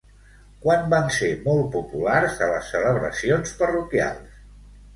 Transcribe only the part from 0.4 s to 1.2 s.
Quan van